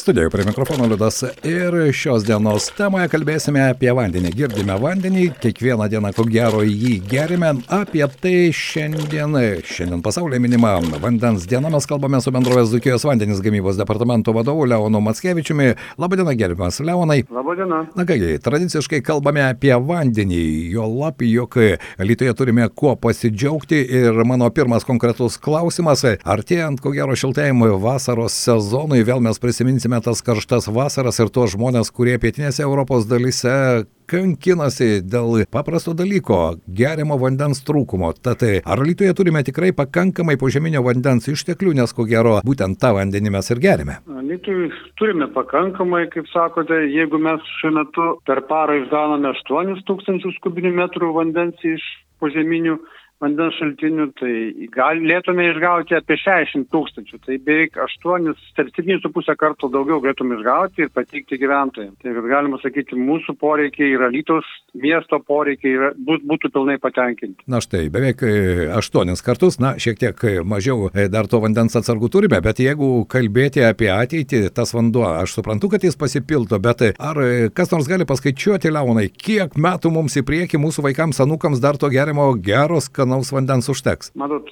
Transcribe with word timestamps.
Studijoje 0.00 0.30
prie 0.30 0.44
mikrofono 0.44 0.86
Liudas 0.86 1.22
ir 1.44 1.74
šios 1.92 2.22
dienos 2.24 2.70
temoje 2.72 3.04
kalbėsime 3.12 3.60
apie 3.66 3.90
vandenį. 3.92 4.30
Girdime 4.32 4.78
vandenį, 4.80 5.26
kiekvieną 5.42 5.90
dieną 5.92 6.14
ko 6.16 6.24
gero 6.24 6.62
jį 6.64 6.94
gerime. 7.04 7.50
Apie 7.68 8.06
tai 8.22 8.48
šiandien, 8.56 9.36
šiandien 9.60 10.00
pasaulyje 10.00 10.40
minima 10.40 10.78
vandens 11.02 11.44
diena. 11.50 11.68
Mes 11.74 11.84
kalbame 11.90 12.22
su 12.24 12.32
bendrovės 12.32 12.72
Dukijos 12.72 13.04
vandenis 13.04 13.42
gamybos 13.44 13.76
departamento 13.76 14.32
vadovu 14.32 14.64
Leonu 14.70 15.02
Matskevičiumi. 15.04 15.74
Labadiena, 16.00 16.32
gerbiamas 16.32 16.80
Leonai. 16.80 17.26
Labadiena. 17.28 17.82
Na 17.92 18.08
kągi, 18.08 18.38
tradiciškai 18.40 19.02
kalbame 19.04 19.44
apie 19.50 19.74
vandenį. 19.76 20.40
Jo 20.78 20.88
lapį, 20.88 21.30
jog 21.34 21.60
Lietuvoje 22.00 22.38
turime 22.40 22.70
kuo 22.72 22.94
pasidžiaugti. 22.96 23.84
Ir 24.00 24.24
mano 24.24 24.48
pirmas 24.48 24.88
konkretus 24.88 25.36
klausimas. 25.36 26.08
Artėjant 26.24 26.80
ko 26.80 26.96
gero 26.96 27.12
šiltėjimui 27.12 27.74
vasaros 27.84 28.40
sezonui, 28.48 29.04
vėl 29.04 29.20
mes 29.28 29.36
prisiminsime 29.36 29.89
prisiminsime 29.90 30.00
tas 30.04 30.22
karštas 30.22 30.68
vasaras 30.68 31.18
ir 31.18 31.30
tuos 31.30 31.54
žmonės, 31.54 31.90
kurie 31.90 32.18
pietinėse 32.18 32.62
Europos 32.62 33.06
dalyse 33.08 33.84
kankinasi 34.06 35.02
dėl 35.02 35.44
paprasto 35.50 35.94
dalyko- 35.94 36.58
geriamo 36.80 37.18
vandens 37.18 37.62
trūkumo. 37.64 38.12
Tad 38.22 38.42
ar 38.42 38.78
Lietuvoje 38.78 39.14
turime 39.14 39.42
tikrai 39.42 39.72
pakankamai 39.72 40.36
požeminio 40.36 40.82
vandens 40.82 41.28
išteklių, 41.28 41.74
nes 41.74 41.92
ko 41.92 42.04
gero 42.04 42.40
būtent 42.44 42.78
tą 42.78 42.94
vandenį 42.94 43.30
mes 43.30 43.50
ir 43.50 43.58
gerime? 43.58 43.98
Lietuvoje 44.06 44.70
turime 44.96 45.26
pakankamai, 45.26 46.10
kaip 46.10 46.26
sakote, 46.28 46.74
jeigu 46.90 47.18
mes 47.18 47.40
šiuo 47.60 47.72
metu 47.72 48.20
per 48.26 48.42
parą 48.42 48.82
išgauname 48.82 49.34
8 49.34 49.82
tūkstančius 49.86 50.38
kubinių 50.42 50.74
metrų 50.74 51.14
vandens 51.14 51.56
iš 51.64 51.82
požeminių 52.20 52.78
vandens 53.20 53.56
šaltinių, 53.60 54.06
tai 54.18 54.34
galėtume 54.72 55.44
išgauti 55.50 55.96
apie 55.98 56.16
60 56.20 56.70
tūkstančių. 56.72 57.20
Tai 57.26 57.36
beveik 57.44 57.76
8, 57.80 58.30
7,5 58.56 59.36
kartų 59.40 59.70
daugiau 59.74 60.00
galėtume 60.00 60.38
išgauti 60.38 60.86
ir 60.86 60.92
pateikti 60.94 61.38
gyventojams. 61.40 61.98
Tai 62.00 62.14
galima 62.30 62.60
sakyti, 62.62 62.96
mūsų 62.96 63.36
poreikiai 63.40 63.92
ir 63.94 64.06
Alytos 64.08 64.48
miesto 64.80 65.20
poreikiai 65.26 65.74
yra, 65.76 65.90
būtų 66.00 66.52
pilnai 66.54 66.78
patenkinti. 66.80 67.44
Na 67.50 67.60
štai, 67.60 67.88
beveik 67.92 68.24
8 68.24 69.12
e, 69.12 69.18
kartus, 69.26 69.60
na 69.60 69.74
šiek 69.80 70.00
tiek 70.00 70.24
e, 70.24 70.34
mažiau 70.46 70.88
e, 70.94 71.08
dar 71.12 71.28
to 71.28 71.42
vandens 71.44 71.76
atsargų 71.76 72.08
turime, 72.12 72.40
bet 72.44 72.62
jeigu 72.62 73.04
kalbėti 73.10 73.64
apie 73.66 73.90
ateitį, 73.92 74.46
tas 74.56 74.72
vanduo, 74.76 75.04
aš 75.10 75.36
suprantu, 75.40 75.72
kad 75.74 75.84
jis 75.84 75.98
pasipildo, 76.00 76.60
bet 76.62 76.86
ar 76.96 77.20
kas 77.56 77.72
nors 77.74 77.90
gali 77.90 78.08
paskaičiuoti, 78.08 78.72
Leonai, 78.72 79.08
kiek 79.12 79.58
metų 79.60 79.92
mums 79.92 80.16
į 80.16 80.24
priekį 80.28 80.62
mūsų 80.62 80.86
vaikams, 80.88 81.20
anukams 81.20 81.60
dar 81.60 81.76
to 81.80 81.90
gerimo 81.92 82.30
geros, 82.40 82.88
kad 82.88 83.09
skanaus 83.10 83.32
vandens 83.34 83.68
užteks? 83.68 84.12
Matot, 84.14 84.48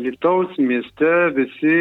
Lietuvos 0.00 0.56
mieste 0.58 1.10
visi 1.36 1.74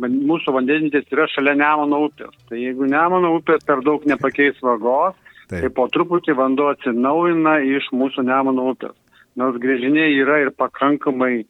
mūsų 0.00 0.54
vandenvietės 0.56 1.12
yra 1.12 1.26
šalia 1.28 1.54
Nemono 1.54 2.06
upės. 2.08 2.32
Tai 2.48 2.56
jeigu 2.56 2.88
Nemono 2.88 3.34
upė 3.36 3.58
per 3.66 3.82
daug 3.84 4.04
nepakeis 4.06 4.56
vagos, 4.62 5.14
Taip. 5.48 5.60
tai 5.60 5.70
po 5.70 5.88
truputį 5.92 6.36
vanduo 6.38 6.70
atsinaujina 6.72 7.60
iš 7.60 7.90
mūsų 7.92 8.24
Nemono 8.24 8.70
upės. 8.72 8.96
Nors 9.36 9.56
grėžiniai 9.60 10.16
yra 10.22 10.40
ir 10.42 10.52
pakankamai 10.56 11.44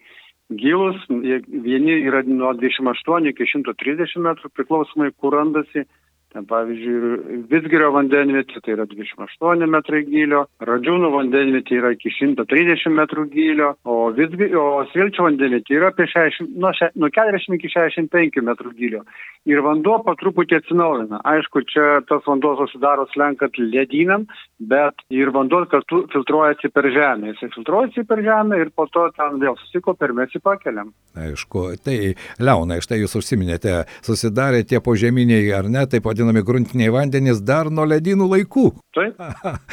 gilus, 0.51 0.99
vieni 1.09 2.03
yra 2.03 2.23
nuo 2.27 2.53
28 2.59 3.31
iki 3.31 3.47
130 3.55 4.19
metrų 4.27 4.51
priklausomai, 4.57 5.13
kur 5.19 5.39
randasi 5.39 5.87
Ten 6.33 6.47
pavyzdžiui, 6.49 7.43
Visgirio 7.51 7.91
vandenvietė 7.93 8.63
tai 8.65 8.73
yra 8.73 8.87
28 8.89 9.69
metrai 9.69 10.01
gylio, 10.07 10.47
Radžiūnų 10.65 11.11
vandenvietė 11.13 11.77
yra 11.77 11.91
iki 11.93 12.09
130 12.15 12.95
metrų 12.97 13.27
gylio, 13.35 13.73
o, 13.85 13.97
Visgi, 14.17 14.49
o 14.57 14.81
Svilčio 14.95 15.27
vandenvietė 15.27 15.77
yra 15.77 15.91
apie 15.93 16.07
60, 16.09 16.55
nuo, 16.57 16.73
še, 16.77 16.89
nuo 16.97 17.11
40 17.13 17.59
iki 17.59 17.69
65 17.75 18.41
metrų 18.49 18.73
gylio. 18.79 19.03
Ir 19.51 19.61
vanduo 19.67 19.99
po 20.07 20.15
truputį 20.17 20.63
atsinaujina. 20.63 21.21
Aišku, 21.35 21.65
čia 21.69 22.01
tas 22.09 22.25
vanduo 22.25 22.55
susidaro 22.63 23.05
slenkant 23.13 23.59
ledynam, 23.61 24.25
bet 24.57 25.05
ir 25.13 25.35
vanduo 25.37 25.65
kartu 25.69 26.07
filtruojasi 26.15 26.73
per 26.73 26.89
žemę. 26.95 27.35
Jis 27.35 27.53
filtruojasi 27.59 28.07
per 28.09 28.25
žemę 28.25 28.63
ir 28.63 28.73
po 28.73 28.87
to 28.89 29.05
ten 29.19 29.37
vėl 29.43 29.59
susikopia 29.61 30.09
ir 30.09 30.17
mes 30.17 30.33
jį 30.33 30.41
pakeliam. 30.47 30.95
Aišku, 31.13 31.67
tai 31.85 32.15
Leonai, 32.41 32.81
štai 32.81 33.03
jūs 33.03 33.19
užsiminėte, 33.21 33.83
susidarė 34.07 34.63
tie 34.65 34.81
požeminiai 34.81 35.51
ar 35.59 35.69
ne, 35.69 35.85
taip 35.91 36.07
vadinami 36.09 36.22
vadinami 36.23 36.43
gruntiniai 36.47 36.93
vandenys 36.93 37.41
dar 37.43 37.71
nuo 37.71 37.85
ledynų 37.89 38.29
laikų. 38.31 38.65
Taip. 38.95 39.21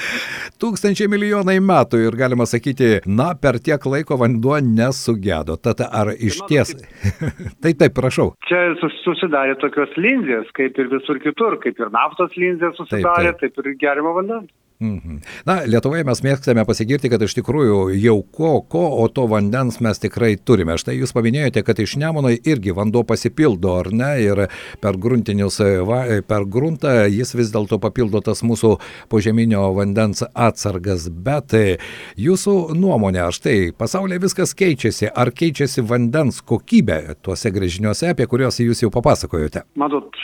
Tūkstančiai 0.62 1.10
milijonai 1.12 1.60
metų 1.64 2.02
ir 2.08 2.18
galima 2.20 2.48
sakyti, 2.50 3.00
na, 3.06 3.34
per 3.36 3.60
tiek 3.64 3.84
laiko 3.86 4.18
vanduo 4.20 4.58
nesugedo. 4.64 5.58
Tad 5.62 5.84
ar 5.86 6.14
iš 6.16 6.42
ties... 6.50 6.74
tai 7.64 7.76
taip, 7.78 7.96
prašau. 7.98 8.34
Čia 8.50 8.74
susidarė 9.04 9.58
tokios 9.62 9.94
linzės, 9.98 10.50
kaip 10.58 10.78
ir 10.80 10.90
visur 10.92 11.22
kitur, 11.24 11.60
kaip 11.64 11.80
ir 11.80 11.94
naftos 11.94 12.36
linzės 12.40 12.78
susidarė, 12.80 13.36
taip, 13.36 13.54
taip. 13.54 13.60
taip 13.60 13.66
ir 13.66 13.78
gerimo 13.81 14.16
vandens. 14.18 14.50
Mhm. 14.81 15.17
Na, 15.44 15.57
Lietuvoje 15.67 16.06
mes 16.07 16.22
mėgstame 16.23 16.63
pasigirti, 16.63 17.09
kad 17.12 17.19
iš 17.19 17.34
tikrųjų 17.35 17.79
jau 18.00 18.13
ko, 18.23 18.51
ko, 18.63 18.85
o 19.03 19.09
to 19.12 19.25
vandens 19.28 19.81
mes 19.84 20.00
tikrai 20.00 20.38
turime. 20.40 20.78
Štai 20.79 20.95
jūs 20.95 21.12
paminėjote, 21.12 21.66
kad 21.67 21.81
iš 21.84 21.97
Nemono 22.00 22.31
irgi 22.31 22.72
vanduo 22.78 23.01
pasipildo, 23.03 23.73
ar 23.81 23.89
ne, 23.91 24.13
ir 24.23 24.45
per, 24.79 24.95
per 26.31 26.47
gruntą 26.47 26.94
jis 27.12 27.35
vis 27.35 27.51
dėlto 27.51 27.81
papildo 27.84 28.22
tas 28.23 28.39
mūsų 28.39 28.78
požeminio 29.12 29.66
vandens 29.75 30.23
atsargas. 30.31 31.09
Bet 31.12 31.57
jūsų 32.16 32.56
nuomonė, 32.79 33.25
štai 33.35 33.57
pasaulyje 33.75 34.23
viskas 34.29 34.56
keičiasi, 34.56 35.12
ar 35.12 35.34
keičiasi 35.35 35.84
vandens 35.84 36.39
kokybė 36.39 37.18
tuose 37.19 37.51
grėžiniuose, 37.51 38.13
apie 38.13 38.29
kuriuos 38.31 38.63
jūs 38.63 38.85
jau 38.85 38.94
papasakojote? 38.95 39.68
Matot, 39.75 40.16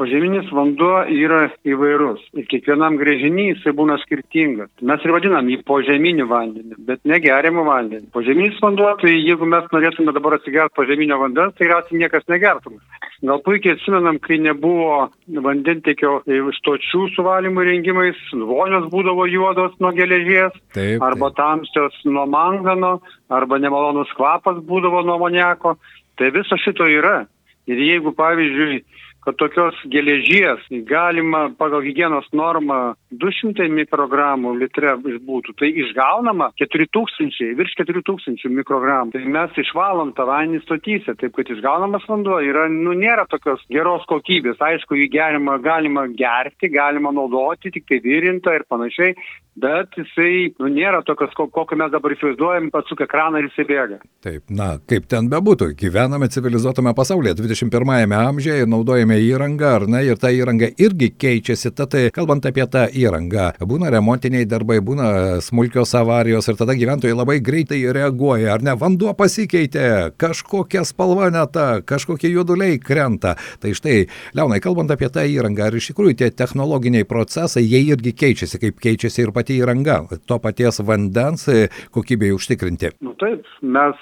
požeminis 0.00 0.48
vanduo 0.56 1.04
yra 1.12 1.44
įvairus 1.68 2.24
ir 2.40 2.48
kiekvienam 2.48 2.96
grėžiniui 2.96 3.50
jisai 3.52 3.76
būna 3.82 3.98
skirtingas. 4.04 4.70
Mes 4.86 5.02
ir 5.04 5.12
vadinam 5.14 5.48
jį 5.50 5.58
požeminį 5.66 6.26
vandenį, 6.30 6.78
bet 6.86 7.02
negeriamą 7.08 7.64
vandenį. 7.66 8.08
Požeminis 8.14 8.60
vanduo, 8.62 8.92
tai 9.02 9.16
jeigu 9.16 9.48
mes 9.50 9.66
norėtume 9.74 10.14
dabar 10.14 10.38
atsigerti 10.38 10.78
požeminio 10.78 11.18
vandens, 11.20 11.56
tai 11.58 11.68
galiausiai 11.68 12.02
niekas 12.04 12.28
negertum. 12.30 12.78
Gal 13.22 13.42
puikiai 13.46 13.76
atsimenam, 13.76 14.18
kai 14.22 14.38
nebuvo 14.42 15.08
vandentekio 15.46 16.22
stočių 16.58 17.04
suvalymo 17.16 17.66
rengimais, 17.66 18.18
vonios 18.32 18.88
būdavo 18.94 19.28
juodos 19.30 19.76
nuo 19.82 19.92
geležies, 19.94 20.56
taip, 20.74 21.02
arba 21.02 21.30
taip. 21.30 21.38
tamsios 21.42 22.00
nuo 22.06 22.26
mangano, 22.30 22.96
arba 23.30 23.58
nemalonus 23.62 24.10
kvapas 24.18 24.62
būdavo 24.66 25.04
nuo 25.06 25.20
moniako. 25.22 25.76
Tai 26.18 26.28
viso 26.34 26.58
šito 26.60 26.86
yra. 26.86 27.22
Ir 27.70 27.78
jeigu, 27.78 28.10
pavyzdžiui, 28.18 28.82
kad 29.24 29.36
tokios 29.38 29.78
geležies 29.90 30.62
galima 30.88 31.46
pagal 31.58 31.84
hygienos 31.86 32.26
normą 32.34 32.94
200 33.14 33.68
mikrogramų 33.70 34.54
litre 34.58 34.96
būtų, 34.98 35.54
tai 35.60 35.70
išgaunama 35.84 36.50
4000, 36.58 37.52
virš 37.58 37.76
4000 37.82 38.50
mikrogramų. 38.58 39.14
Tai 39.14 39.22
mes 39.36 39.60
išvalom 39.62 40.14
tą 40.16 40.26
vandenį 40.28 40.62
stotyse, 40.64 41.14
taip 41.20 41.36
kad 41.38 41.52
išgaunamas 41.54 42.08
vanduo 42.10 42.40
yra, 42.42 42.66
nu, 42.72 42.96
nėra 42.98 43.28
tokios 43.30 43.62
geros 43.70 44.06
kokybės. 44.10 44.58
Aišku, 44.62 44.98
jį 44.98 45.08
gerima, 45.12 45.58
galima 45.62 46.08
gerti, 46.10 46.72
galima 46.72 47.14
naudoti, 47.14 47.70
tik 47.74 47.86
tai 47.90 48.00
virinta 48.02 48.56
ir 48.56 48.66
panašiai, 48.70 49.14
bet 49.62 49.94
jisai 49.98 50.52
nu, 50.58 50.70
nėra 50.72 51.02
tokios, 51.06 51.34
kokio 51.36 51.78
mes 51.78 51.92
dabar 51.92 52.14
įsivaizduojam, 52.14 52.70
atsuk 52.78 53.04
ekraną 53.04 53.42
ir 53.42 53.50
jisai 53.50 53.66
bėga. 53.68 53.98
Taip, 54.24 54.44
na, 54.50 54.72
kaip 54.88 55.06
ten 55.10 55.28
bebūtų, 55.32 55.72
gyvename 55.78 56.28
civilizuotame 56.32 56.94
pasaulyje, 56.96 57.36
21-ame 57.38 58.16
amžiuje 58.16 58.62
ir 58.64 58.70
naudojame 59.12 59.20
įrangą, 59.20 59.68
ar 59.76 59.86
ne, 59.88 60.02
ir 60.06 60.16
ta 60.18 60.30
įranga 60.30 60.70
irgi 60.78 61.12
keičiasi, 61.16 61.72
tad 61.74 61.94
kalbant 62.14 62.44
apie 62.46 62.64
tą 62.66 62.86
įrangą, 62.88 63.52
būna 63.60 63.90
remontiniai 63.90 64.46
darbai, 64.46 64.80
būna 64.80 65.40
smulkios 65.40 65.94
avarijos 65.94 66.48
ir 66.48 66.56
tada 66.56 66.74
gyventojai 66.74 67.14
labai 67.14 67.40
greitai 67.40 67.92
reaguoja, 67.92 68.54
ar 68.54 68.62
ne, 68.62 68.74
vanduo 68.74 69.12
pasikeitė, 69.14 70.14
kažkokia 70.16 70.84
spalva 70.84 71.30
ne 71.30 71.44
ta, 71.52 71.82
kažkokie 71.82 72.30
juoduliai 72.32 72.78
krenta. 72.78 73.36
Tai 73.60 73.72
štai, 73.74 74.06
Leonai, 74.34 74.60
kalbant 74.60 74.90
apie 74.90 75.08
tą 75.12 75.24
įrangą, 75.26 75.68
ar 75.68 75.76
iš 75.76 75.92
tikrųjų 75.92 76.16
tie 76.18 76.30
technologiniai 76.30 77.04
procesai, 77.08 77.64
jie 77.64 77.82
irgi 77.92 78.14
keičiasi, 78.16 78.60
kaip 78.62 78.80
keičiasi 78.82 79.26
ir 79.26 79.32
pati 79.32 79.58
įranga, 79.60 80.02
to 80.26 80.38
paties 80.42 80.80
vandens 80.84 81.48
e, 81.48 81.68
kokybei 81.92 82.32
užtikrinti? 82.34 82.94
Nu, 83.02 83.14
taip, 83.20 83.44
mes, 83.62 83.98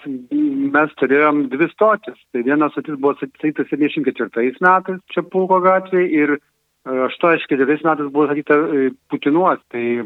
mes 0.75 0.97
turėjom 1.01 1.47
dvi 1.53 1.71
stotis. 1.73 2.19
Tai 2.31 2.45
vienas 2.47 2.73
stotis 2.75 2.99
buvo 3.01 3.17
statyta 3.19 3.67
74 3.71 4.61
metais 4.61 5.00
čia 5.13 5.25
Pulko 5.27 5.61
gatvėje 5.65 6.09
ir 6.23 6.37
84 6.85 7.63
e, 7.63 7.79
metais 7.85 8.13
buvo 8.13 8.27
statyta 8.27 8.57
e, 8.57 8.91
Putinuos, 9.13 9.61
tai 9.73 10.01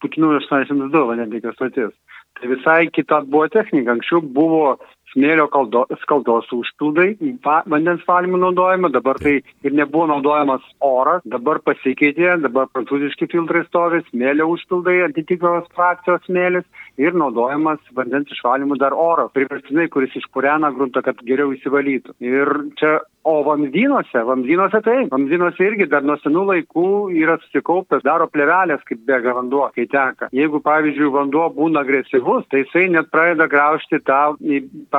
Putinų 0.00 0.34
82 0.40 1.04
vandentiekio 1.10 1.52
stotis. 1.56 1.92
Tai 2.34 2.50
visai 2.50 2.88
kita 2.90 3.20
buvo 3.28 3.48
technika. 3.52 3.92
Anksčiau 3.94 4.22
buvo 4.24 4.78
smėlio 5.14 5.46
kaldo, 5.52 5.84
skaldos 6.02 6.50
užpildai, 6.54 7.14
vandens 7.70 8.04
valymų 8.08 8.40
naudojama, 8.42 8.90
dabar 8.94 9.20
tai 9.22 9.38
ir 9.64 9.76
nebuvo 9.76 10.08
naudojamas 10.10 10.64
oras, 10.84 11.24
dabar 11.24 11.62
pasikeitė, 11.64 12.34
dabar 12.44 12.68
prancūziški 12.74 13.30
filtrai 13.32 13.64
stovi, 13.68 14.02
smėlio 14.10 14.50
užpildai, 14.52 15.00
atitinkamos 15.08 15.70
frakcijos 15.74 16.26
smėlis 16.28 16.66
ir 17.00 17.16
naudojamas 17.18 17.82
vandens 17.96 18.30
išvalymų 18.34 18.78
dar 18.82 18.94
oras, 18.94 19.32
priverstinai, 19.34 19.88
kuris 19.94 20.14
išpurena 20.20 20.70
gruntą, 20.74 21.02
kad 21.06 21.22
geriau 21.26 21.54
įsivalytų. 21.56 22.18
Ir 22.22 22.54
čia 22.78 22.98
O 23.24 23.38
vamzdynuose, 23.40 24.20
vamzdynuose 24.28 24.82
taip, 24.84 25.06
vamzdynuose 25.08 25.64
irgi 25.64 25.86
dar 25.88 26.04
nuo 26.04 26.18
senų 26.20 26.42
laikų 26.50 26.88
yra 27.16 27.38
susikaupęs, 27.40 28.02
daro 28.04 28.26
plevelės, 28.28 28.82
kaip 28.84 29.00
bėga 29.08 29.32
vanduo, 29.38 29.62
kai 29.72 29.86
teka. 29.88 30.28
Jeigu, 30.36 30.60
pavyzdžiui, 30.66 31.08
vanduo 31.14 31.46
būna 31.56 31.80
agresyvus, 31.86 32.44
tai 32.52 32.66
jisai 32.66 32.90
net 32.92 33.08
pradeda 33.14 33.46
graužti 33.48 34.02
tą, 34.04 34.18
pavyzdžiui, 34.36 34.92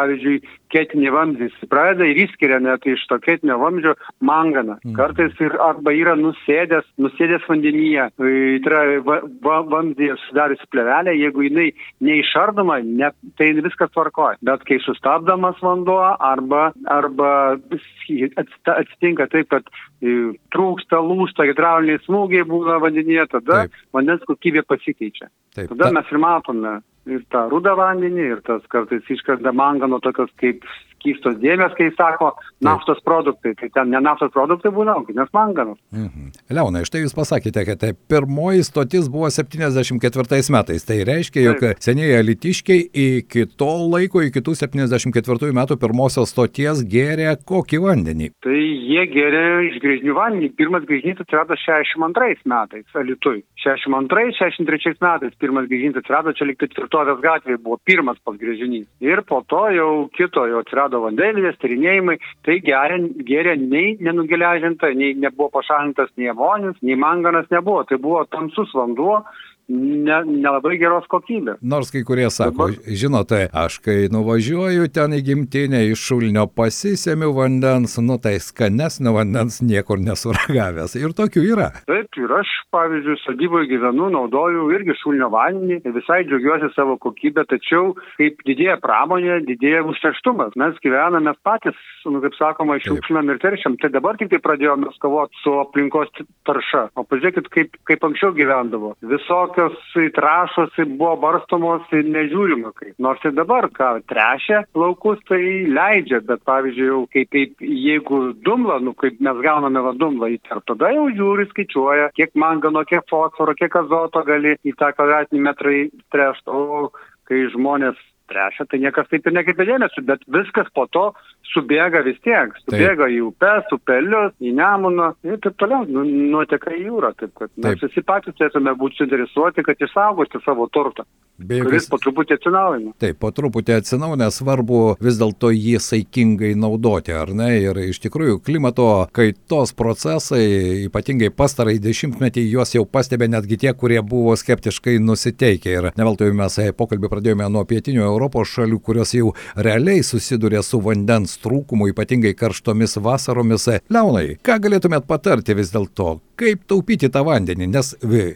ketinį 0.74 1.12
vamzdį. 1.16 1.50
Pradeda 1.72 2.08
ir 2.10 2.20
įskiria 2.26 2.60
net 2.64 2.86
iš 2.90 3.04
to 3.10 3.18
ketinio 3.24 3.58
vamzdžio 3.62 3.96
manganą. 4.26 4.78
Mm. 4.84 4.96
Kartais 4.98 5.36
ir 5.44 5.56
arba 5.64 5.94
yra 5.96 6.16
nusėdęs, 6.20 6.88
nusėdęs 7.02 7.46
vandenyje, 7.50 8.08
tai 8.20 8.34
yra 8.60 8.84
va, 9.06 9.20
va, 9.46 9.60
vamzdėje 9.72 10.18
sudariusi 10.26 10.70
plevelę, 10.74 11.16
jeigu 11.20 11.46
jinai 11.48 11.68
neišardoma, 12.06 12.80
ne, 12.86 13.12
tai 13.40 13.52
viskas 13.60 13.94
tvarkoja. 13.94 14.40
Bet 14.46 14.66
kai 14.68 14.80
sustabdamas 14.84 15.62
vanduo 15.64 16.00
arba, 16.04 16.70
arba 16.92 17.32
atsitinka 17.56 19.30
taip, 19.32 19.52
kad 19.54 19.70
e, 20.02 20.36
trūksta, 20.56 21.00
lūšta, 21.04 21.48
hidrauliniai 21.52 22.04
smūgiai 22.06 22.48
būna 22.50 22.80
vandenyje, 22.84 23.30
tada 23.38 23.64
taip. 23.66 23.80
vandens 23.96 24.26
kokybė 24.28 24.66
pasikeičia. 24.68 25.32
Taip. 25.56 25.72
Tada 25.72 25.94
mes 25.96 26.12
ir 26.12 26.22
matome 26.22 26.80
ir 27.10 27.24
tą 27.34 27.46
rudą 27.52 27.76
vandenį, 27.78 28.28
ir 28.36 28.42
tas 28.48 28.66
kartais 28.72 29.10
iškrenda 29.12 29.54
mangano 29.56 30.00
tokios 30.04 30.32
kaip 30.42 30.66
skystos 31.06 31.38
dėmės, 31.42 31.76
kai 31.78 31.92
sako 31.94 32.34
naftos 32.66 33.02
produktai, 33.06 33.54
tai 33.60 33.70
ten 33.76 33.94
ne 33.94 34.02
naftos 34.02 34.34
produktai 34.34 34.74
būna, 34.74 34.98
nes 35.14 35.30
manganas. 35.36 35.78
Mhm. 35.94 36.34
Leona, 36.50 36.82
štai 36.88 37.06
jūs 37.06 37.16
pasakėte, 37.16 37.66
kad 37.68 37.82
tai 37.84 37.94
pirmoji 37.94 38.66
stotis 38.66 39.10
buvo 39.12 39.30
74 39.30 40.50
metais. 40.54 40.86
Tai 40.86 40.98
reiškia, 41.06 41.42
jog 41.46 41.62
Taip. 41.62 41.82
senieji 41.84 42.18
alitiškiai 42.20 42.90
iki 43.06 43.46
to 43.58 43.72
laiko, 43.94 44.24
iki 44.26 44.42
tų 44.42 44.56
74 44.58 45.54
metų 45.56 45.78
pirmosios 45.82 46.34
stoties 46.34 46.84
gėrė 46.90 47.36
kokį 47.46 47.82
vandenį? 47.86 48.32
Tai 48.44 48.56
jie 48.56 49.06
gėrė 49.12 49.46
iš 49.70 49.80
grėžinių 49.84 50.16
vandenį. 50.18 50.52
Pirmas 50.58 50.86
grėžinys 50.88 51.22
atsirado 51.24 51.58
62 51.60 52.46
metais 52.50 52.98
Alitui. 52.98 53.44
62-63 53.66 54.96
metais 55.02 55.38
pirmas 55.42 55.68
grėžinys 55.70 56.00
atsirado, 56.02 56.34
čia 56.38 56.48
liktai 56.50 56.70
tvirtovės 56.72 57.22
gatvėje 57.24 57.62
buvo 57.64 57.80
pirmas 57.86 58.20
pas 58.24 58.38
grėžinys. 58.40 58.88
Ir 59.04 59.24
po 59.28 59.42
to 59.50 59.64
jau 59.76 59.90
kito 60.16 60.46
jau 60.50 60.62
atsirado 60.64 60.95
vandenilės, 61.04 61.58
tyrinėjimai, 61.62 62.18
tai 62.46 62.60
geria 62.66 63.56
nei 63.60 63.96
nenugeležinta, 64.04 64.92
nei 64.98 65.16
nebuvo 65.20 65.52
pašalintas 65.58 66.14
nei 66.18 66.32
amonis, 66.32 66.78
nei 66.82 66.98
manganas 67.00 67.50
nebuvo, 67.54 67.84
tai 67.90 68.00
buvo 68.02 68.24
tamsus 68.32 68.74
vanduo, 68.76 69.22
ne, 69.70 70.18
nelabai 70.28 70.78
geros 70.82 71.08
kokybės. 71.12 71.60
Nors 71.66 71.92
kai 71.94 72.04
kurie 72.08 72.28
sako, 72.34 72.70
Dabar... 72.70 72.96
žinote, 73.02 73.42
aš 73.54 73.80
kai 73.86 73.98
nuvažiuoju 74.14 74.90
ten 74.94 75.16
į 75.18 75.22
gimtinę 75.30 75.82
iš 75.92 76.04
šulnio 76.10 76.46
pasisėmiu 76.52 77.32
vandens, 77.36 77.98
nu 78.02 78.18
tai 78.22 78.38
skanesnio 78.44 79.16
vandens 79.16 79.62
niekur 79.66 80.02
nesuragavęs. 80.04 80.98
Ir 81.00 81.16
tokių 81.18 81.46
yra. 81.56 81.70
Taip, 81.90 82.20
ir 82.22 82.36
aš, 82.40 82.52
pavyzdžiui, 82.76 83.18
sodyboje 83.24 83.70
gyvenu, 83.74 84.10
naudoju 84.14 84.70
irgi 84.76 84.98
šulnio 85.02 85.32
vandenį, 85.34 85.82
visai 85.96 86.22
džiaugiuosi 86.28 86.72
savo 86.76 86.98
kokybę, 87.02 87.48
tačiau 87.50 87.94
kaip 88.20 88.42
didėja 88.48 88.78
pramonė, 88.84 89.42
didėja 89.50 89.84
užterštumas. 89.90 90.56
Mes 90.60 90.78
gyvename 90.86 91.36
patys, 91.46 91.78
nu, 92.06 92.22
kaip 92.24 92.38
sakoma, 92.38 92.78
šiukšlinam 92.84 93.34
ir 93.34 93.42
teršiam. 93.44 93.80
Tai 93.82 93.92
dabar 93.94 94.20
tik 94.20 94.32
tai 94.34 94.42
pradėjome 94.44 94.94
kovoti 95.02 95.42
su 95.42 95.54
aplinkos 95.62 96.12
tarša. 96.48 96.88
O 96.96 97.06
pažiūrėkit, 97.08 97.50
kaip, 97.54 97.78
kaip 97.90 98.06
anksčiau 98.08 98.34
gyvendavo. 98.38 98.94
Viso 99.06 99.42
tokios 99.56 100.14
trašos 100.16 100.70
buvo 100.88 101.16
barstomos 101.16 101.82
ir 101.92 102.06
nežiūrima 102.12 102.72
kaip. 102.76 102.96
Nors 103.00 103.24
ir 103.26 103.34
dabar, 103.36 103.68
ką 103.72 104.02
trešia 104.10 104.64
laukus, 104.76 105.20
tai 105.30 105.66
leidžia, 105.72 106.22
bet 106.28 106.44
pavyzdžiui, 106.48 106.88
jau 106.88 107.02
kaip, 107.14 107.30
kaip 107.32 107.62
jeigu 107.62 108.34
dumla, 108.46 108.80
nu 108.80 108.94
kaip 108.94 109.20
mes 109.20 109.40
gauname 109.44 109.84
va 109.86 109.94
dumlą 109.96 110.32
įterp, 110.36 110.66
tada 110.68 110.92
jau 110.96 111.08
žiūri, 111.16 111.48
skaičiuoja, 111.52 112.12
kiek 112.18 112.36
mangano, 112.36 112.84
kiek 112.88 113.06
fosforo, 113.10 113.56
kiek 113.56 113.76
azoto 113.76 114.24
gali 114.28 114.58
į 114.64 114.76
tą 114.80 114.92
kvadratinį 114.98 115.46
metrą 115.48 115.78
įtrešti. 115.86 116.52
O 116.52 116.92
kai 117.26 117.48
žmonės 117.54 117.98
trešia, 118.30 118.66
tai 118.70 118.82
niekas 118.82 119.10
taip 119.10 119.26
ir 119.26 119.34
nekreipia 119.38 119.70
dėmesio, 119.72 120.04
bet 120.06 120.24
viskas 120.32 120.70
po 120.76 120.88
to 120.92 121.12
subėga 121.54 122.02
vis 122.06 122.18
tiek. 122.26 122.56
Subėga 122.64 123.06
taip. 123.06 123.16
į 123.16 123.20
upes, 123.30 123.76
upelius, 123.76 124.34
į 124.42 124.56
nemuną 124.58 125.12
ir 125.28 125.40
taip 125.44 125.58
toliau, 125.62 125.86
nu, 125.90 126.06
nuoteka 126.06 126.74
į 126.76 126.88
jūrą. 126.88 127.14
Taip 127.20 127.36
kad 127.36 127.52
taip. 127.52 127.62
mes 127.68 127.86
visi 127.86 128.06
patys 128.06 128.38
turėtume 128.40 128.76
būti 128.80 129.02
suinteresuoti, 129.02 129.66
kad 129.68 129.88
išsaugoti 129.88 130.44
savo 130.46 130.68
turtą. 130.74 131.06
Be 131.38 131.58
jokios... 131.60 131.68
Kuris 131.68 131.88
po 131.92 131.98
truputį 132.00 132.38
atsinaujina. 132.38 132.92
Taip, 133.04 133.18
po 133.20 133.30
truputį 133.36 133.74
atsinaujina, 133.76 134.30
svarbu 134.32 134.82
vis 135.04 135.18
dėlto 135.20 135.50
jį 135.52 135.82
saikingai 135.84 136.54
naudoti, 136.56 137.12
ar 137.12 137.34
ne? 137.36 137.50
Ir 137.60 137.80
iš 137.90 138.00
tikrųjų 138.06 138.38
klimato 138.46 138.86
kaitos 139.16 139.76
procesai, 139.76 140.86
ypatingai 140.86 141.34
pastarai 141.36 141.76
dešimtmetį, 141.84 142.46
juos 142.54 142.72
jau 142.78 142.86
pastebė 142.88 143.28
netgi 143.34 143.60
tie, 143.66 143.74
kurie 143.76 144.00
buvo 144.00 144.38
skeptiškai 144.40 144.96
nusiteikę. 145.04 145.76
Ir 145.76 145.90
neveltui 146.00 146.32
mes 146.36 146.56
pokalbį 146.78 147.12
pradėjome 147.12 147.50
nuo 147.52 147.66
pietinių 147.68 148.06
Europos 148.08 148.56
šalių, 148.56 148.80
kurios 148.80 149.12
jau 149.18 149.34
realiai 149.60 150.08
susiduria 150.08 150.64
su 150.64 150.80
vandens 150.80 151.35
trūkumu, 151.44 151.90
ypatingai 151.92 152.36
karštomis 152.38 152.98
vasaromis. 153.04 153.68
Leonai, 153.92 154.38
ką 154.46 154.60
galėtumėt 154.64 155.08
patarti 155.10 155.56
vis 155.58 155.74
dėlto, 155.74 156.20
kaip 156.40 156.66
taupyti 156.70 157.10
tą 157.12 157.26
vandenį, 157.28 157.70
nes 157.74 157.94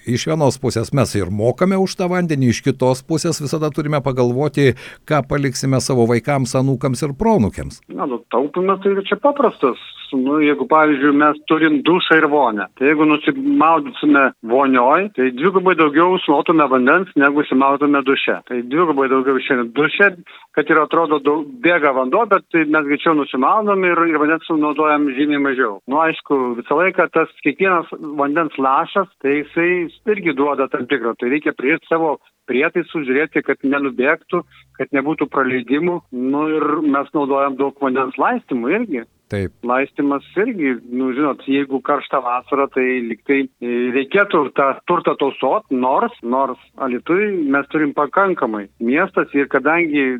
iš 0.09 0.27
vienos 0.31 0.59
pusės 0.61 0.93
mes 0.95 1.13
ir 1.19 1.31
mokame 1.33 1.79
už 1.79 1.97
tą 1.99 2.09
vandenį, 2.11 2.51
iš 2.53 2.63
kitos 2.65 3.03
pusės 3.05 3.41
visada 3.43 3.71
turime 3.75 4.01
pagalvoti, 4.05 4.73
ką 5.09 5.23
paliksime 5.29 5.81
savo 5.83 6.07
vaikams, 6.09 6.55
anūkams 6.59 7.05
ir 7.07 7.15
pronukėms. 7.19 7.81
Na, 7.91 8.09
nu, 8.09 8.21
taupimas 8.33 8.83
tai 8.83 8.95
čia 9.07 9.19
paprastas 9.21 9.79
nu, 10.17 10.39
jeigu 10.41 10.65
pavyzdžiui 10.69 11.13
mes 11.17 11.37
turim 11.49 11.79
dušą 11.85 12.17
ir 12.19 12.27
vonę, 12.31 12.67
tai 12.77 12.89
jeigu 12.89 13.05
nusimaudysime 13.05 14.23
vonioj, 14.51 15.09
tai 15.15 15.29
dvigubai 15.35 15.75
daugiau 15.79 16.17
sunotume 16.23 16.65
vandens, 16.71 17.11
negu 17.19 17.43
simautume 17.49 18.01
duše. 18.05 18.39
Tai 18.47 18.61
dvigubai 18.71 19.09
daugiau 19.11 19.39
šiandien 19.45 19.71
duše, 19.75 20.11
kad 20.57 20.69
ir 20.69 20.81
atrodo 20.81 21.19
daug, 21.23 21.45
bėga 21.63 21.93
vanduo, 21.95 22.25
bet 22.29 22.45
mes 22.59 22.87
greičiau 22.87 23.15
nusimaudom 23.17 23.85
ir, 23.85 24.03
ir 24.09 24.21
vandens 24.21 24.47
sunaudojam 24.49 25.09
žymiai 25.17 25.43
mažiau. 25.43 25.79
Nu, 25.89 26.01
aišku, 26.05 26.39
visą 26.61 26.79
laiką 26.81 27.09
tas 27.13 27.31
kiekvienas 27.43 27.88
vandens 27.91 28.55
lašas, 28.57 29.09
tai 29.23 29.41
jisai 29.41 29.69
irgi 30.13 30.35
duoda 30.37 30.67
tam 30.71 30.87
tikrą. 30.89 31.15
Tai 31.19 31.31
reikia 31.33 31.53
prie 31.57 31.77
savo 31.89 32.17
prietaisų 32.49 33.03
žiūrėti, 33.07 33.43
kad 33.45 33.61
nenubėgtų, 33.63 34.41
kad 34.79 34.91
nebūtų 34.95 35.29
praleidimų. 35.33 35.99
Nu 36.11 36.43
ir 36.55 36.67
mes 36.81 37.09
naudojam 37.13 37.57
daug 37.59 37.77
vandens 37.83 38.17
laistymų 38.21 38.75
irgi. 38.79 39.05
Taip. 39.29 39.53
Laistimas 39.67 40.25
irgi, 40.39 40.73
nu, 40.89 41.11
žinot, 41.13 41.43
jeigu 41.45 41.81
karšta 41.85 42.17
vasara, 42.25 42.65
tai 42.73 42.85
liktai 43.05 43.43
e, 43.45 43.73
reikėtų 43.93 44.41
tą 44.57 44.69
turtą 44.89 45.13
tausot, 45.21 45.67
nors, 45.69 46.15
nors 46.25 46.57
Alitui 46.81 47.27
mes 47.51 47.67
turim 47.69 47.91
pakankamai 47.93 48.65
miestas 48.81 49.29
ir 49.37 49.49
kadangi 49.51 50.17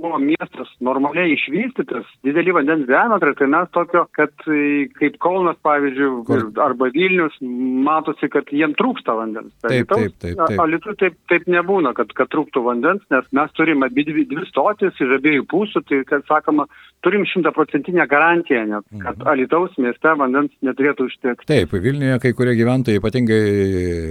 buvo 0.00 0.18
miestas 0.22 0.70
normaliai 0.82 1.36
išvystytas, 1.36 2.08
dideli 2.26 2.54
vandens 2.56 2.88
diametrai, 2.88 3.36
tai 3.38 3.50
mes 3.54 3.70
tokio, 3.76 4.06
kad 4.16 4.34
e, 4.50 4.88
kaip 4.98 5.20
Kaunas, 5.22 5.58
pavyzdžiui, 5.66 6.10
Kur? 6.26 6.46
arba 6.64 6.90
Vilnius, 6.94 7.36
matosi, 7.86 8.30
kad 8.32 8.50
jiem 8.50 8.74
trūksta 8.78 9.14
vandens. 9.18 9.52
Taip, 9.62 9.86
taip, 9.92 10.18
taip. 10.18 10.40
taip. 10.40 10.58
Alitui 10.64 10.96
taip, 10.98 11.18
taip 11.30 11.46
nebūna, 11.50 11.94
kad, 11.94 12.10
kad 12.18 12.32
trūktų 12.34 12.64
vandens, 12.66 13.06
nes 13.14 13.30
mes 13.36 13.54
turime 13.54 13.86
abi 13.86 14.06
dvi, 14.08 14.26
dvi 14.30 14.46
stotis 14.50 14.98
iš 14.98 15.18
abiejų 15.20 15.46
pusių, 15.50 15.84
tai, 15.86 16.02
kad 16.08 16.26
sakoma, 16.30 16.66
turim 17.04 17.24
šimtaprocentinę 17.28 18.06
garantiją, 18.10 18.39
net, 18.48 18.84
kad 19.02 19.18
mhm. 19.18 19.28
Alitaus 19.28 19.76
mieste 19.78 20.14
vandens 20.18 20.52
neturėtų 20.64 21.06
užtekti. 21.10 21.46
Taip, 21.50 21.72
Vilniuje 21.72 22.18
kai 22.22 22.32
kurie 22.36 22.54
gyventojai, 22.58 23.00
ypatingai 23.00 23.40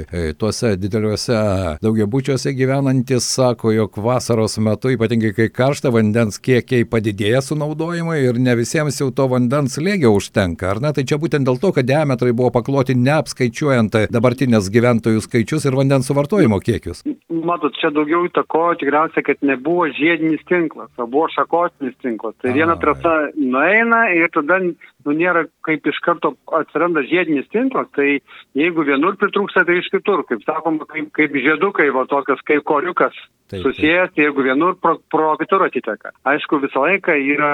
e, 0.06 0.24
tuose 0.40 0.76
dideliuose 0.80 1.40
daugiabučiuose 1.84 2.54
gyvenantis, 2.58 3.28
sako, 3.36 3.74
jog 3.76 4.00
vasaros 4.04 4.58
metu, 4.64 4.92
ypatingai 4.96 5.34
kai 5.38 5.50
karšta, 5.54 5.92
vandens 5.94 6.40
kiekiai 6.44 6.88
padidėja 6.90 7.42
sunaudojimai 7.46 8.20
ir 8.26 8.40
ne 8.42 8.56
visiems 8.60 9.00
jau 9.02 9.10
to 9.16 9.30
vandens 9.32 9.78
lėgio 9.82 10.14
užtenka. 10.18 10.74
Ar 10.74 10.84
ne? 10.84 10.94
Tai 10.96 11.06
čia 11.08 11.20
būtent 11.22 11.48
dėl 11.48 11.60
to, 11.62 11.74
kad 11.76 11.88
diametrai 11.88 12.34
buvo 12.36 12.52
pakloti 12.56 12.98
neapskaičiuojant 12.98 13.98
dabartinės 14.14 14.70
gyventojų 14.74 15.24
skaičius 15.26 15.68
ir 15.70 15.78
vandens 15.80 16.10
suvartojimo 16.10 16.60
kiekius. 16.64 17.04
Matot, 17.50 17.76
čia 17.80 17.92
daugiau 17.94 18.26
įtako 18.28 18.66
tikriausiai, 18.82 19.24
kad 19.26 19.40
nebuvo 19.46 19.88
žiedinis 19.96 20.42
tinklas, 20.50 20.90
o 21.00 21.08
buvo 21.10 21.30
šakotinis 21.34 21.96
tinklas. 22.04 22.36
Tai 22.44 22.54
viena 22.56 22.76
trasa 22.82 23.16
nueina 23.38 24.06
ir 24.20 24.30
tada 24.36 24.60
nu, 25.06 25.16
nėra 25.16 25.46
kaip 25.66 25.88
iš 25.88 26.00
karto 26.06 26.34
atsiranda 26.60 27.04
žiedinis 27.08 27.50
tinklas, 27.54 27.90
tai 27.96 28.20
jeigu 28.58 28.86
vienur 28.88 29.18
pritrūksta, 29.20 29.66
tai 29.68 29.80
iš 29.80 29.92
kitur, 29.94 30.26
kaip 30.30 30.44
sakoma, 30.48 30.88
kaip, 30.90 31.12
kaip 31.16 31.36
žiedukai, 31.48 31.90
va 31.96 32.06
tokios 32.10 32.44
kaip 32.48 32.66
koriukas 32.68 33.16
taip, 33.50 33.64
susijęs, 33.64 34.12
taip. 34.14 34.22
jeigu 34.24 34.46
vienur 34.46 34.76
pro, 34.82 34.98
pro 35.12 35.32
kitur 35.40 35.64
atiteka. 35.66 36.14
Aišku, 36.30 36.60
visą 36.64 36.84
laiką 36.86 37.16
yra 37.34 37.52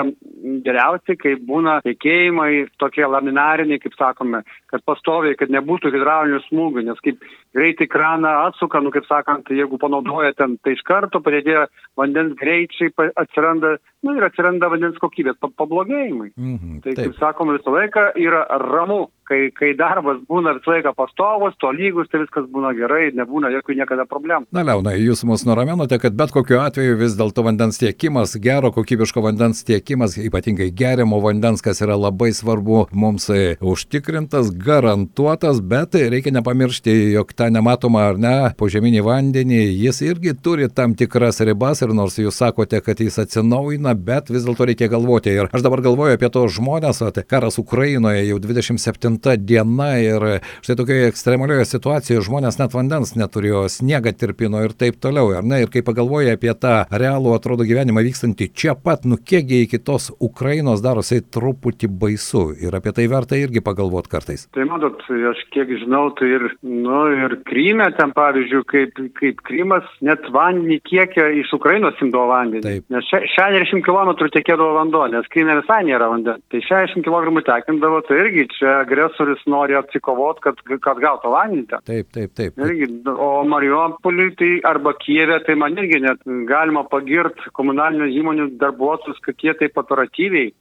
geriausiai, 0.65 1.17
kai 1.19 1.35
būna 1.49 1.79
tiekėjimai 1.85 2.49
tokie 2.81 3.05
laminariniai, 3.07 3.79
kaip 3.83 3.95
sakome, 3.99 4.43
kad 4.71 4.83
pastoviai, 4.87 5.37
kad 5.39 5.53
nebūtų 5.53 5.93
hidraulinių 5.95 6.41
smūgių, 6.49 6.85
nes 6.89 7.01
kaip 7.05 7.23
greitai 7.55 7.87
kraną 7.91 8.31
atsuka, 8.49 8.81
nu 8.83 8.91
kaip 8.95 9.07
sakant, 9.09 9.49
jeigu 9.51 9.79
panaudoja 9.81 10.33
ten, 10.35 10.57
tai 10.63 10.75
iš 10.75 10.83
karto 10.87 11.21
padėdėjo 11.23 11.67
vandens 11.99 12.35
greičiai 12.39 12.91
atsiranda, 13.15 13.77
nu 14.03 14.17
ir 14.17 14.27
atsiranda 14.27 14.69
vandens 14.71 14.99
kokybės 15.01 15.39
pablogėjimai. 15.41 16.33
Mhm, 16.35 16.81
tai 16.83 16.93
taip. 16.93 17.05
kaip 17.05 17.21
sakoma, 17.21 17.34
visą 17.43 17.71
laiką 17.71 17.99
yra 18.15 18.45
ramu 18.49 19.07
kai, 19.27 19.49
kai 19.55 19.73
darbas 19.77 20.21
būna 20.29 20.55
visą 20.57 20.75
laiką 20.75 20.93
pastovus, 20.97 21.55
to 21.61 21.71
lygus, 21.75 22.09
tai 22.11 22.21
viskas 22.23 22.47
būna 22.51 22.73
gerai, 22.77 23.09
nebūna 23.17 23.51
jokių 23.53 23.77
niekada 23.79 24.05
problemų. 24.09 24.49
Na, 24.55 24.63
Leona, 24.67 24.95
jūs 24.99 25.23
mus 25.27 25.45
nuraminote, 25.47 25.99
kad 26.01 26.15
bet 26.17 26.33
kokiu 26.35 26.59
atveju 26.63 26.97
vis 26.99 27.17
dėlto 27.17 27.45
vandens 27.45 27.79
tiekimas, 27.81 28.35
gero 28.41 28.71
kokybiško 28.75 29.23
vandens 29.25 29.63
tiekimas, 29.67 30.17
ypatingai 30.21 30.69
geriamo 30.75 31.19
vandens, 31.23 31.63
kas 31.65 31.81
yra 31.85 31.97
labai 31.99 32.31
svarbu, 32.35 32.85
mums 32.93 33.27
e, 33.33 33.55
užtikrintas, 33.61 34.51
garantuotas, 34.61 35.61
bet 35.61 35.97
reikia 35.97 36.35
nepamiršti, 36.35 36.95
jog 37.15 37.33
tą 37.37 37.49
nematomą 37.53 38.05
ar 38.11 38.21
ne 38.21 38.35
požeminį 38.59 39.03
vandenį, 39.05 39.61
jis 39.85 40.01
irgi 40.05 40.35
turi 40.45 40.69
tam 40.69 40.95
tikras 40.97 41.41
ribas 41.45 41.81
ir 41.81 41.93
nors 41.97 42.19
jūs 42.21 42.39
sakote, 42.41 42.81
kad 42.85 43.01
jis 43.01 43.19
atsinaujina, 43.25 43.95
bet 43.97 44.31
vis 44.33 44.45
dėlto 44.47 44.69
reikia 44.69 44.91
galvoti. 44.91 45.33
Ir 45.35 45.49
aš 45.51 45.65
dabar 45.65 45.83
galvoju 45.85 46.17
apie 46.17 46.29
tos 46.31 46.55
žmonės, 46.57 47.01
tai 47.15 47.25
karas 47.25 47.59
Ukrainoje 47.61 48.25
jau 48.27 48.39
27 48.41 49.14
šalta 49.15 49.35
diena 49.35 49.97
ir 49.99 50.41
štai 50.61 50.75
tokioje 50.75 51.07
ekstremalioje 51.09 51.65
situacijoje 51.65 52.23
žmonės 52.25 52.59
net 52.59 52.73
vandens 52.73 53.15
neturėjo, 53.15 53.67
sniegą 53.69 54.13
tirpino 54.13 54.63
ir 54.63 54.73
taip 54.73 54.99
toliau. 55.01 55.33
Ar 55.37 55.43
ne? 55.43 55.63
Ir 55.63 55.69
kai 55.69 55.81
pagalvoja 55.81 56.35
apie 56.35 56.53
tą 56.53 56.85
realų, 56.91 57.35
atrodo, 57.35 57.63
gyvenimą 57.65 58.03
vykstantį 58.05 58.51
čia 58.53 58.75
pat, 58.75 59.05
nu 59.05 59.17
kiekgi 59.17 59.63
iki 59.65 59.79
tos 59.79 60.11
Ukrainos 60.19 60.81
darosi 60.81 61.21
truputį 61.21 61.89
baisu 61.89 62.53
ir 62.61 62.75
apie 62.75 62.93
tai 62.95 63.07
verta 63.07 63.35
irgi 63.35 63.63
pagalvoti 63.63 64.11
kartais. 64.11 64.47
Tai 64.53 64.65
matot, 64.69 65.01
aš 65.31 65.41
kiek 65.53 65.71
žinau, 65.81 66.09
tai 66.17 66.29
ir, 66.37 66.47
nu, 66.63 67.05
ir 67.15 67.37
Kryme 67.45 67.87
ten, 67.97 68.13
pavyzdžiui, 68.15 68.63
kaip, 68.69 69.01
kaip 69.19 69.41
Krymas 69.47 69.87
net 70.05 70.27
vandenį 70.33 70.79
kiekio 70.85 71.27
iš 71.41 71.53
Ukrainos 71.57 71.97
imdavo 72.03 72.29
vandenį. 72.33 72.63
Taip. 72.65 72.87
Nes 72.93 73.09
60 73.09 73.85
km 73.85 74.13
tekėdavo 74.33 74.75
vanduo, 74.79 75.05
nes 75.11 75.27
Kryme 75.33 75.57
visai 75.61 75.83
nėra 75.87 76.09
vandens. 76.11 76.43
Tai 76.51 76.61
60 76.61 77.05
km 77.05 77.41
tekindavo, 77.45 78.01
tai 78.05 78.21
irgi 78.23 78.47
čia 78.57 78.79
agresija 78.83 79.04
agresorius 79.05 79.45
nori 79.45 79.75
atsikovot, 79.75 80.39
kad, 80.43 80.59
kad 80.81 80.99
gautų 81.01 81.31
vandenį. 81.33 81.79
Taip, 81.85 82.09
taip, 82.13 82.33
taip. 82.35 82.57
Irgi, 82.57 82.87
o 83.09 83.43
Mariupoliui 83.47 84.35
tai 84.39 84.51
arba 84.65 84.93
Kijeve, 84.99 85.39
tai 85.45 85.55
man 85.55 85.77
irgi 85.77 86.01
net 86.03 86.23
galima 86.49 86.85
pagirti 86.89 87.51
komunalinių 87.53 88.09
įmonių 88.19 88.49
darbuotojus, 88.61 89.21
kad 89.25 89.35
jie 89.43 89.53
taip 89.59 89.77
operatyviai 89.77 90.53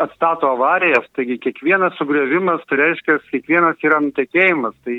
atstato 0.00 0.50
avarijas. 0.54 1.06
Taigi 1.14 1.38
kiekvienas 1.42 1.96
sugrėvimas, 2.00 2.64
tai 2.68 2.80
reiškia, 2.82 3.20
kiekvienas 3.30 3.84
yra 3.84 4.00
nutekėjimas. 4.04 4.76
Tai 4.84 4.98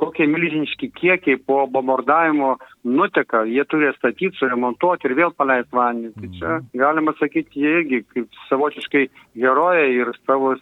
kokie 0.00 0.26
milžiniški 0.30 0.88
kiekiai 0.96 1.36
po 1.44 1.64
bombardavimo 1.70 2.54
nuteka, 2.88 3.44
jie 3.48 3.64
turi 3.68 3.90
statyti, 3.98 4.36
suremontuoti 4.38 5.08
ir 5.08 5.16
vėl 5.18 5.34
paleisti 5.36 5.76
vandenį. 5.76 6.14
Tai 6.14 6.30
čia 6.38 6.52
mhm. 6.54 6.70
galima 6.80 7.16
sakyti, 7.20 7.64
jie 7.64 7.74
irgi 7.80 8.04
kaip 8.14 8.44
savotiškai 8.48 9.08
herojai 9.36 9.90
ir 9.92 10.14
savo 10.24 10.54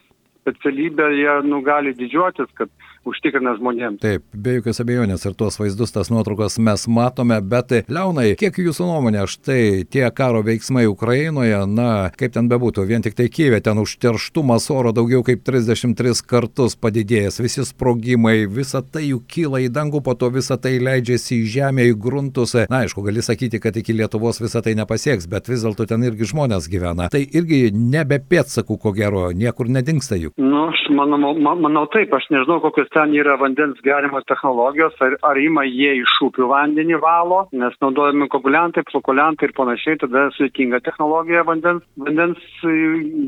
specialybę 0.43 1.09
jie 1.15 1.41
nu, 1.45 1.63
gali 1.63 1.95
didžiuotis, 1.95 2.51
kad 2.59 2.69
užtikrina 3.09 3.57
žmonėms. 3.59 4.01
Taip, 4.03 4.25
be 4.33 4.59
jokios 4.59 4.81
abejonės 4.83 5.27
ir 5.27 5.35
tuos 5.39 5.59
vaizdus, 5.61 5.93
tas 5.95 6.11
nuotraukas 6.13 6.59
mes 6.63 6.87
matome, 6.89 7.39
bet 7.43 7.75
Leonai, 7.91 8.33
kiek 8.39 8.59
jūsų 8.63 8.87
nuomonė, 8.89 9.25
štai 9.31 9.85
tie 9.91 10.05
karo 10.15 10.43
veiksmai 10.47 10.85
Ukrainoje, 10.91 11.65
na, 11.71 12.11
kaip 12.19 12.35
ten 12.37 12.51
bebūtų, 12.51 12.87
vien 12.89 13.05
tik 13.05 13.17
tai 13.19 13.29
Kyvė, 13.33 13.63
ten 13.65 13.81
užterštumas 13.83 14.69
oro 14.75 14.93
daugiau 14.95 15.25
kaip 15.27 15.43
33 15.47 16.23
kartus 16.29 16.77
padidėjęs, 16.79 17.41
visi 17.43 17.67
sprogimai, 17.67 18.45
visa 18.47 18.83
tai 18.83 19.09
jų 19.09 19.23
kyla 19.31 19.63
į 19.67 19.73
dangų, 19.75 20.03
po 20.05 20.15
to 20.19 20.31
visa 20.35 20.59
tai 20.61 20.77
leidžiasi 20.83 21.41
į 21.41 21.51
žemę, 21.57 21.89
į 21.91 21.99
gruntus. 22.03 22.55
Na, 22.71 22.83
aišku, 22.85 23.05
gali 23.07 23.25
sakyti, 23.25 23.61
kad 23.63 23.77
iki 23.79 23.97
Lietuvos 23.97 24.43
visa 24.43 24.63
tai 24.65 24.77
nepasieks, 24.79 25.29
bet 25.31 25.51
vis 25.51 25.65
dėlto 25.65 25.89
ten 25.91 26.05
irgi 26.07 26.29
žmonės 26.33 26.69
gyvena. 26.73 27.09
Tai 27.13 27.23
irgi 27.23 27.65
nebe 27.73 28.21
pėtsakų, 28.23 28.79
ko 28.83 28.95
gero, 28.97 29.29
niekur 29.37 29.71
nedingsta 29.73 30.19
jų. 30.21 30.35
Nu, 30.41 30.67
aš 30.71 30.85
manau, 30.95 31.33
manau 31.39 31.87
taip, 31.93 32.13
aš 32.17 32.29
nežinau, 32.35 32.61
kokios 32.65 32.92
ten 32.95 33.15
yra 33.17 33.37
vandens 33.41 33.81
gerimo 33.85 34.21
technologijos, 34.27 34.97
ar, 35.05 35.17
ar 35.29 35.39
ima 35.41 35.65
jie 35.69 35.95
iš 36.01 36.17
upių 36.29 36.49
vandenį 36.51 36.99
valo, 37.03 37.43
nes 37.57 37.77
naudojami 37.83 38.29
koaguliantai, 38.33 38.85
flokuliantai 38.91 39.49
ir 39.49 39.55
panašiai, 39.57 40.01
tada 40.03 40.27
sudėtinga 40.37 40.83
technologija 40.85 41.45
vandens, 41.49 41.85
vandens 41.97 42.41
e, 42.67 42.75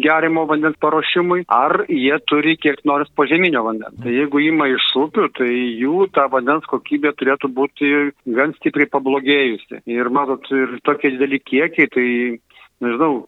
gerimo, 0.04 0.46
vandens 0.50 0.78
paruošimui, 0.84 1.44
ar 1.52 1.84
jie 1.88 2.18
turi 2.30 2.56
kiek 2.60 2.82
nors 2.88 3.10
požeminio 3.16 3.64
vandens. 3.66 3.96
Tai 4.04 4.14
jeigu 4.14 4.42
ima 4.44 4.68
iš 4.72 4.90
upių, 5.04 5.28
tai 5.38 5.50
jų 5.52 6.08
ta 6.14 6.26
vandens 6.32 6.66
kokybė 6.70 7.14
turėtų 7.18 7.50
būti 7.56 7.92
gan 8.36 8.54
stipriai 8.58 8.90
pablogėjusi. 8.92 9.82
Ir 9.90 10.12
matot, 10.14 10.46
ir 10.54 10.78
tokie 10.86 11.14
dideli 11.14 11.40
kiekiai, 11.40 11.90
tai 11.92 12.08
nežinau, 12.82 13.26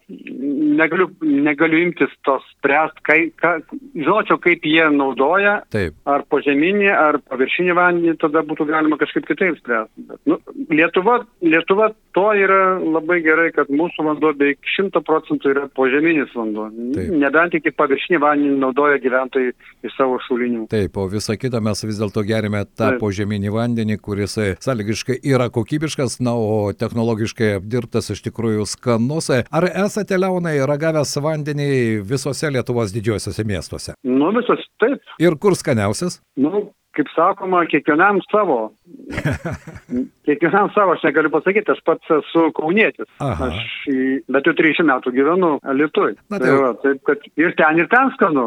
negaliu, 0.77 1.07
negaliu 1.21 1.79
imtis 1.85 2.11
tos 2.27 2.43
spręst, 2.55 2.99
kai, 3.07 3.29
ka, 3.39 3.57
žinočiau, 3.95 4.39
kaip 4.43 4.65
jie 4.67 4.85
naudoja, 4.93 5.61
Taip. 5.73 5.95
ar 6.09 6.25
požeminį, 6.31 6.89
ar 6.91 7.19
paviršinį 7.29 7.77
vandenį, 7.77 8.17
tada 8.21 8.43
būtų 8.47 8.67
galima 8.69 8.99
kažkaip 8.99 9.27
kitaip 9.29 9.59
spręsti. 9.61 10.05
Nu, 10.29 10.39
Lietuva, 10.73 11.21
Lietuva 11.45 11.91
to 12.17 12.27
yra 12.37 12.77
labai 12.81 13.19
gerai, 13.25 13.49
kad 13.55 13.71
mūsų 13.71 14.07
vanduo 14.09 14.33
beveik 14.37 14.59
100 14.75 15.03
procentų 15.05 15.53
yra 15.53 15.65
požeminis 15.77 16.33
vanduo. 16.35 16.67
Taip. 16.95 17.13
Nebent 17.23 17.57
iki 17.59 17.73
paviršinį 17.77 18.21
vandenį 18.23 18.59
naudoja 18.63 18.99
gyventojai 19.03 19.53
iš 19.85 19.95
savo 19.97 20.19
šulinių. 20.27 20.67
Taip, 20.71 20.97
o 20.97 21.07
visą 21.11 21.37
kitą 21.39 21.61
mes 21.63 21.83
vis 21.85 22.01
dėlto 22.01 22.23
gerime 22.27 22.63
tą 22.67 22.93
Taip. 22.93 23.01
požeminį 23.03 23.53
vandenį, 23.53 23.99
kuris 24.03 24.37
sąlygiškai 24.65 25.19
yra 25.29 25.49
kokybiškas, 25.53 26.19
na, 26.25 26.35
o 26.35 26.73
technologiškai 26.75 27.55
apdirbtas 27.61 28.11
iš 28.13 28.23
tikrųjų 28.27 28.67
skanus. 28.69 29.29
Ar 29.51 29.67
esate, 29.85 30.17
Leonai, 30.19 30.57
ragavęs 30.69 31.15
vandenį 31.23 31.69
visose 32.07 32.51
Lietuvos 32.53 32.93
didžiuosiuose 32.95 33.45
miestuose? 33.47 33.95
Nu, 34.07 34.31
visos 34.35 34.63
taip. 34.81 35.01
Ir 35.23 35.37
kur 35.41 35.57
skaniausias? 35.57 36.19
Nu, 36.39 36.67
kaip 36.97 37.09
sakoma, 37.13 37.63
kiekvienam 37.69 38.19
savo. 38.31 38.59
kiekvienam 40.27 40.69
savo, 40.75 40.93
aš 40.95 41.03
negaliu 41.07 41.31
pasakyti, 41.31 41.71
aš 41.71 41.81
pats 41.87 42.11
esu 42.17 42.47
kaunietis. 42.57 43.07
Aha. 43.23 43.49
Aš, 43.49 43.87
bet 44.33 44.49
jau 44.49 44.53
30 44.57 44.87
metų 44.89 45.13
gyvenu 45.15 45.51
Lietuvai. 45.79 46.13
Tai, 46.27 46.39
tai 46.43 46.55
va, 46.59 46.71
taip, 46.83 46.99
kad 47.07 47.23
ir 47.39 47.55
ten, 47.59 47.79
ir 47.81 47.89
ten 47.91 48.11
skanu. 48.15 48.45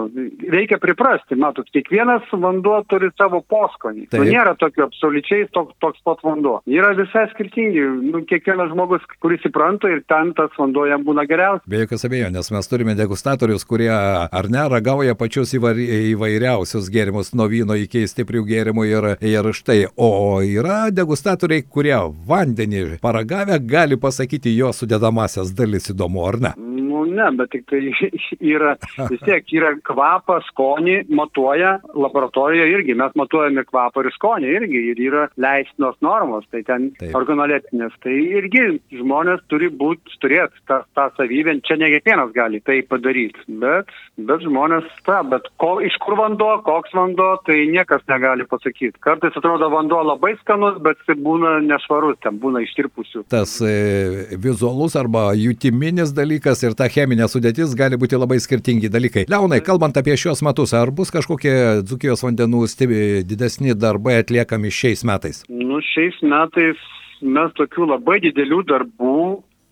Reikia 0.53 0.81
priprasti, 0.83 1.39
matot, 1.41 1.69
kiekvienas 1.73 2.29
vanduo 2.33 2.81
turi 2.91 3.11
savo 3.17 3.43
poskonį. 3.49 4.09
Nu, 4.13 4.27
nėra 4.29 4.55
tokio 4.61 4.87
absoliučiai 4.89 5.49
toks, 5.55 5.77
toks 5.83 6.03
pat 6.07 6.21
vanduo. 6.27 6.59
Yra 6.71 6.93
visai 6.99 7.27
skirtingi. 7.33 7.87
Nu, 8.11 8.23
kiekvienas 8.29 8.73
žmogus, 8.75 9.07
kuris 9.25 9.45
įpranta 9.49 9.91
ir 9.93 10.05
ten 10.11 10.35
tas 10.37 10.53
vanduo 10.61 10.87
jam 10.91 11.05
būna 11.07 11.25
geriausias. 11.31 11.67
Be 11.71 11.85
jokios 11.85 12.05
abejonės, 12.09 12.53
mes 12.53 12.71
turime 12.71 12.97
degustatorius, 12.99 13.65
kurie 13.69 13.93
ar 13.93 14.51
ne 14.53 14.67
ragauja 14.71 15.17
pačius 15.19 15.55
įvairiausius 15.57 16.91
gėrimus 16.93 17.33
nuo 17.39 17.49
vyno 17.51 17.77
iki 17.79 18.05
stiprių 18.11 18.45
gėrimų 18.51 18.87
ir, 18.91 19.11
ir 19.25 19.53
štai. 19.57 19.81
O 20.01 20.41
yra 20.59 20.91
degustatoriai, 20.95 21.63
kurie 21.63 21.97
vandenį 22.27 22.99
paragavę 23.03 23.59
gali 23.63 23.99
pasakyti 24.01 24.57
jo 24.57 24.73
sudėdamasias 24.75 25.55
dalis 25.57 25.91
įdomu, 25.95 26.27
ar 26.27 26.41
ne? 26.47 26.53
Nu, 27.01 27.15
ne, 27.17 27.31
bet 27.37 27.51
tik 27.55 27.65
tai 27.71 27.81
yra, 28.55 28.75
vis 29.09 29.23
tiek 29.25 29.47
yra 29.57 29.73
kvapą, 29.87 30.41
skonį, 30.51 30.97
matuoja 31.17 31.77
laboratorijoje 31.97 32.75
irgi, 32.75 32.97
mes 32.99 33.15
matuojame 33.19 33.65
kvapą 33.69 34.05
ir 34.05 34.13
skonį 34.17 34.51
irgi, 34.59 34.83
ir 34.93 35.01
yra 35.09 35.27
leistinos 35.41 35.97
normos, 36.05 36.45
tai 36.53 36.63
ten 36.67 36.91
organoleptinės, 37.17 37.97
tai 38.05 38.17
irgi 38.41 38.67
žmonės 38.99 39.43
turi 39.53 39.71
būti, 39.73 40.19
turėti 40.23 40.61
tą, 40.69 40.83
tą 40.97 41.09
savybę, 41.17 41.57
čia 41.67 41.79
ne 41.81 41.91
kiekvienas 41.95 42.35
gali 42.37 42.61
tai 42.67 42.81
padaryti, 42.91 43.47
bet, 43.63 43.89
bet 44.19 44.45
žmonės, 44.45 44.89
ta, 45.09 45.23
bet 45.27 45.49
ko, 45.61 45.79
iš 45.85 45.97
kur 46.05 46.19
vanduo, 46.21 46.53
koks 46.67 46.93
vanduo, 46.97 47.31
tai 47.47 47.63
niekas 47.73 48.05
negali 48.11 48.45
pasakyti. 48.51 48.99
Kartais 49.05 49.37
atrodo 49.41 49.71
vanduo 49.73 50.03
labai 50.05 50.35
skanus, 50.43 50.77
bet 50.85 51.01
jis 51.09 51.21
būna 51.25 51.57
nešvarus, 51.65 52.21
ten 52.25 52.41
būna 52.43 52.65
ištirpusių. 52.67 53.25
Tas 53.33 53.57
e, 53.65 54.37
vizualus 54.41 54.99
arba 55.01 55.31
jutiminis 55.39 56.13
dalykas 56.17 56.65
ir 56.67 56.77
ta 56.79 56.90
cheminė 56.91 57.29
sudėtis 57.31 57.75
gali 57.79 57.99
būti 58.01 58.19
labai 58.19 58.41
skirtingi 58.43 58.91
dalykai. 58.93 59.27
Leonai, 59.31 59.61
kalbant 59.65 59.97
apie 60.01 60.17
šios 60.19 60.43
metus, 60.47 60.75
ar 60.77 60.93
bus 60.95 61.13
kažkokie 61.15 61.83
Dzukijos 61.87 62.25
vandenų 62.27 62.65
stibi, 62.71 63.03
didesni 63.27 63.77
darbai 63.79 64.21
atliekami 64.21 64.73
šiais 64.75 65.05
metais? 65.09 65.45
Nu, 65.49 65.81
šiais 65.93 66.19
metais 66.23 66.81
mes 67.21 67.55
tokių 67.59 67.93
labai 67.95 68.21
didelių 68.25 68.65
darbų 68.69 69.21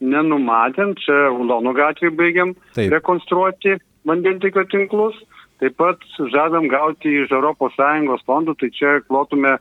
nenumatėm, 0.04 0.94
čia 1.02 1.28
Ulonų 1.34 1.74
gatvį 1.76 2.12
baigiam 2.18 2.54
Taip. 2.76 2.92
rekonstruoti 2.94 3.78
vandentikio 4.08 4.64
tinklus. 4.70 5.16
Taip 5.58 5.74
pat 5.74 6.04
žadam 6.30 6.68
gauti 6.70 7.10
iš 7.24 7.32
ES 7.34 8.22
fondų, 8.28 8.54
tai 8.60 8.68
čia 8.70 9.00
klotume 9.08 9.56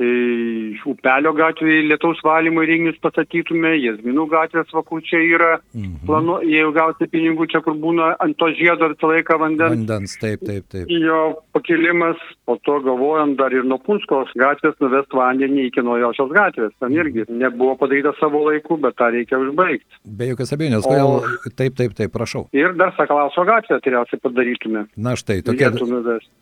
upelio 0.00 1.32
gatvėje 1.36 1.86
lietaus 1.88 2.20
valymo 2.24 2.64
įrenginius 2.64 2.98
pastatytume, 3.04 3.72
Jazminų 3.80 4.26
gatvės 4.30 4.70
vakučiai 4.74 5.28
yra, 5.34 5.52
mhm. 5.74 6.06
planu, 6.08 6.38
jeigu 6.46 6.72
gauti 6.76 7.08
pinigų 7.10 7.48
čia, 7.52 7.62
kur 7.64 7.76
būna 7.80 8.14
ant 8.22 8.38
to 8.40 8.50
žiedo 8.58 8.90
visą 8.92 9.10
laiką 9.12 9.38
vandens. 9.40 9.76
Vandens, 9.76 10.16
taip, 10.20 10.44
taip, 10.46 10.66
taip. 10.72 10.90
Jo 10.90 11.20
pakilimas, 11.56 12.20
po 12.48 12.56
to 12.66 12.78
galvojant 12.84 13.38
dar 13.40 13.54
ir 13.54 13.66
nuo 13.66 13.80
Punskos 13.84 14.32
gatvės 14.38 14.76
nuvest 14.82 15.14
vandenį 15.16 15.68
iki 15.68 15.84
naujosios 15.84 16.32
gatvės. 16.34 16.74
Ten 16.82 16.96
irgi 16.96 17.26
nebuvo 17.28 17.76
padaryta 17.80 18.12
savo 18.18 18.42
laiku, 18.48 18.78
bet 18.82 18.96
tą 19.00 19.10
reikia 19.14 19.40
užbaigti. 19.40 20.00
Be 20.04 20.30
jokios 20.32 20.54
abejonės, 20.56 20.86
kodėl 20.86 21.14
o... 21.16 21.52
taip, 21.58 21.76
taip, 21.78 21.96
taip, 21.98 22.12
prašau. 22.14 22.46
Ir 22.56 22.74
dar 22.78 22.94
Sakalauso 22.96 23.44
gatvę 23.48 23.80
tikriausiai 23.80 24.20
padarytume. 24.22 24.84
Na 25.00 25.16
štai, 25.18 25.40
tokia. 25.46 25.72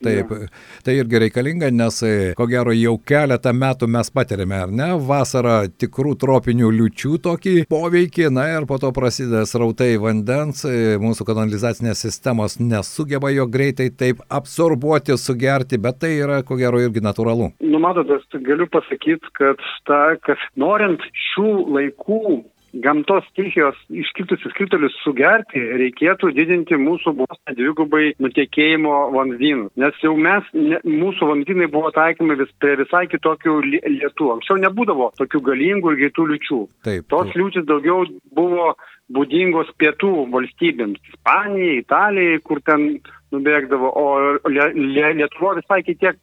Taip, 0.05 0.33
ja. 0.33 0.49
tai 0.87 0.97
irgi 1.01 1.23
reikalinga, 1.25 1.71
nes 1.75 2.01
ko 2.39 2.47
gero 2.51 2.75
jau 2.77 2.97
keletą 3.09 3.48
keletą 3.49 3.53
metų 3.57 3.89
mes 3.89 4.11
patiriame, 4.11 4.57
ar 4.63 4.71
ne, 4.71 4.89
vasarą 4.99 5.69
tikrų 5.79 6.17
tropinių 6.19 6.71
liučių 6.71 7.19
tokį 7.23 7.67
poveikį, 7.69 8.31
na 8.31 8.59
ir 8.59 8.67
po 8.67 8.79
to 8.79 8.93
prasideda 8.93 9.47
srautai 9.47 9.97
vandens, 9.99 10.65
mūsų 10.65 11.25
kanalizacinės 11.25 12.03
sistemos 12.05 12.59
nesugeba 12.61 13.31
jo 13.31 13.47
greitai 13.47 13.91
taip 13.91 14.21
absorbuoti, 14.29 15.17
sugerti, 15.17 15.79
bet 15.79 16.01
tai 16.01 16.19
yra 16.19 16.43
ko 16.43 16.57
gero 16.57 16.81
irgi 16.81 17.01
natūralu. 17.01 17.53
Numatote, 17.61 18.21
galiu 18.45 18.69
pasakyti, 18.69 19.33
kad, 19.39 19.59
ta, 19.87 20.17
kad 20.23 20.39
norint 20.57 21.01
šių 21.33 21.51
laikų 21.75 22.45
gamtos 22.85 23.25
stichijos 23.31 23.77
iškritusius 23.91 24.55
kritulius 24.57 24.95
sugerti, 25.03 25.61
reikėtų 25.83 26.31
didinti 26.37 26.79
mūsų 26.81 27.15
vos 27.21 27.41
dvigubai 27.49 28.13
nutekėjimo 28.23 28.95
vamzdynų. 29.15 29.69
Nes 29.81 29.99
jau 30.05 30.15
mes, 30.19 30.47
ne, 30.55 30.81
mūsų 30.85 31.31
vamzdynai 31.33 31.71
buvo 31.73 31.91
taikomi 31.97 32.39
vis, 32.41 32.53
prie 32.63 32.77
visai 32.81 33.07
kitokių 33.11 33.59
lietų. 33.67 34.31
Anksčiau 34.37 34.61
nebūdavo 34.63 35.11
tokių 35.21 35.43
galingų 35.51 35.95
ir 35.95 36.01
greitų 36.05 36.29
liučių. 36.33 36.63
Taip, 36.89 37.09
Tos 37.13 37.35
liūtis 37.39 37.67
daugiau 37.69 38.07
buvo 38.37 38.73
būdingos 39.15 39.71
pietų 39.81 40.29
valstybėms- 40.33 41.01
Ispanijai, 41.13 41.79
Italijai, 41.83 42.41
kur 42.45 42.61
ten 42.61 43.01
nubėgdavo, 43.33 43.93
o 43.93 44.07
Lietuvo 44.49 45.55
visai 45.59 45.83
kitiek 45.85 46.19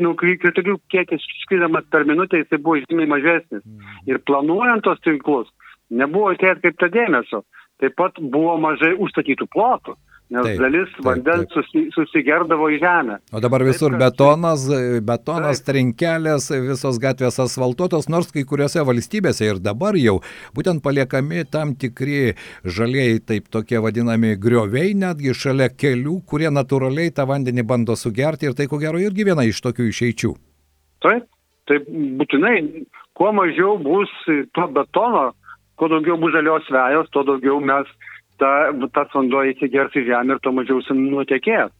nu, 0.00 0.14
kritulių 0.14 0.78
kiekis 0.92 1.22
skridamas 1.44 1.84
per 1.90 2.04
minutę 2.04 2.42
jisai 2.42 2.58
buvo 2.60 2.80
žymiai 2.84 3.08
mažesnis. 3.08 3.62
Mm. 3.64 4.00
Ir 4.10 4.18
planuojant 4.28 4.84
tos 4.84 5.00
tinklus, 5.00 5.48
nebuvo 5.90 6.32
į 6.34 6.40
tai 6.40 6.54
atkreipta 6.54 6.90
dėmesio. 6.92 7.44
Taip 7.82 7.96
pat 7.98 8.18
buvo 8.20 8.54
mažai 8.62 8.92
užstatytų 9.02 9.48
plotų, 9.50 9.96
nes 10.30 10.46
taip, 10.46 10.60
dalis 10.62 10.92
taip, 10.94 11.00
vandens 11.08 11.48
taip. 11.50 11.56
Susi, 11.56 11.82
susigerdavo 11.96 12.68
į 12.70 12.78
žemę. 12.82 13.16
O 13.34 13.42
dabar 13.42 13.64
visur 13.66 13.90
taip, 13.90 14.00
betonas, 14.04 14.68
betonas, 15.02 15.58
taip. 15.58 15.72
trinkelės, 15.72 16.46
visos 16.68 17.00
gatvės 17.02 17.40
asfaltuotos, 17.42 18.06
nors 18.12 18.30
kai 18.34 18.46
kuriuose 18.46 18.86
valstybėse 18.86 19.50
ir 19.50 19.60
dabar 19.64 19.98
jau 19.98 20.20
būtent 20.54 20.84
paliekami 20.86 21.42
tam 21.50 21.74
tikri 21.74 22.36
žaliai, 22.62 23.18
taip 23.18 23.50
tokie 23.50 23.82
vadinami 23.82 24.36
grioviai, 24.38 24.94
netgi 24.94 25.34
šalia 25.34 25.68
kelių, 25.74 26.20
kurie 26.30 26.54
natūraliai 26.54 27.10
tą 27.10 27.26
vandenį 27.30 27.66
bando 27.66 27.98
sugerti 27.98 28.48
ir 28.48 28.54
tai 28.54 28.70
ko 28.70 28.78
gero 28.78 29.02
irgi 29.02 29.26
viena 29.26 29.42
iš 29.50 29.64
tokių 29.66 29.90
išeičių. 29.90 30.34
Taip, 31.04 31.26
taip 31.66 31.90
būtinai, 31.90 32.86
kuo 33.18 33.34
mažiau 33.34 33.80
bus 33.82 34.14
to 34.26 34.70
betono, 34.78 35.32
kuo 35.76 35.88
daugiau 35.92 36.18
bus 36.20 36.34
žalios 36.34 36.68
vejos, 36.70 37.10
tuo 37.10 37.24
daugiau 37.26 37.60
mes 37.60 37.88
ta, 38.38 38.50
tas 38.94 39.10
vanduo 39.14 39.44
įsigers 39.50 39.96
į 39.96 40.06
žemę 40.10 40.36
ir 40.36 40.44
tuo 40.44 40.54
mažiau 40.56 40.82
nutekės. 40.98 41.72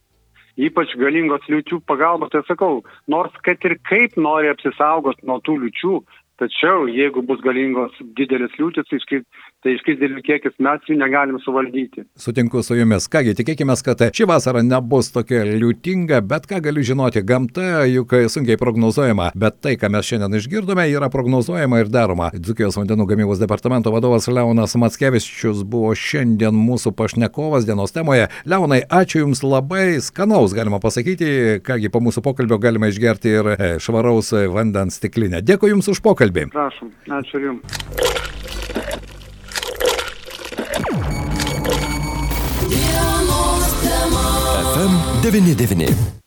Ypač 0.55 0.93
galingos 0.95 1.43
liūčių 1.51 1.81
pagalba, 1.83 2.29
tai 2.31 2.39
sakau, 2.47 2.83
nors 3.11 3.33
kad 3.43 3.59
ir 3.67 3.75
kaip 3.89 4.15
nori 4.15 4.47
apsisaugoti 4.47 5.27
nuo 5.27 5.41
tų 5.43 5.57
liūčių, 5.65 5.97
Tačiau 6.35 6.89
jeigu 6.91 7.21
bus 7.23 7.39
galingos 7.39 7.95
didelis 8.17 8.51
liūtis, 8.59 8.89
tai, 9.07 9.21
tai 9.65 9.75
iškris 9.75 9.99
didelių 9.99 10.23
kiekis, 10.25 10.55
mes 10.63 10.89
jų 10.89 10.97
negalim 10.99 11.39
suvaldyti. 11.43 12.05
Sutinku 12.19 12.61
su 12.65 12.77
jumis. 12.77 13.07
Kągi, 13.11 13.35
tikėkime, 13.37 13.75
kad 13.85 14.03
ši 14.15 14.27
vasara 14.29 14.63
nebus 14.65 15.11
tokia 15.13 15.43
liūtinga, 15.47 16.21
bet 16.25 16.47
ką 16.49 16.61
galiu 16.65 16.85
žinoti, 16.85 17.23
gamta 17.25 17.83
juk 17.89 18.15
sunkiai 18.31 18.59
prognozuojama, 18.61 19.31
bet 19.37 19.59
tai, 19.65 19.75
ką 19.81 19.91
mes 19.93 20.09
šiandien 20.09 20.39
išgirdome, 20.39 20.87
yra 20.93 21.09
prognozuojama 21.13 21.81
ir 21.83 21.91
daroma. 21.93 22.31
Dzukijos 22.35 22.79
vandenų 22.79 23.07
gamybos 23.11 23.41
departamento 23.41 23.93
vadovas 23.93 24.29
Leonas 24.31 24.77
Matskevičius 24.79 25.63
buvo 25.67 25.93
šiandien 25.97 26.55
mūsų 26.55 26.95
pašnekovas 26.97 27.67
dienos 27.67 27.95
temoje. 27.95 28.29
Leonai, 28.49 28.81
ačiū 28.89 29.23
Jums 29.25 29.41
labai, 29.45 30.01
skanaus 30.03 30.53
galima 30.57 30.81
pasakyti, 30.83 31.61
kągi 31.65 31.93
po 31.93 32.03
mūsų 32.03 32.25
pokalbio 32.25 32.59
galima 32.61 32.91
išgerti 32.91 33.31
ir 33.39 33.53
e, 33.55 33.71
švaraus 33.81 34.33
vandens 34.51 34.99
stiklinę. 34.99 35.41
Dėkui 35.45 35.71
Jums 35.71 35.89
už 35.93 36.03
pokalbį 36.05 36.15
pokalbį. 36.15 36.49
Prašom, 36.51 36.91
ačiū 37.09 37.39
Jums. 37.39 39.01
99. 45.31 46.24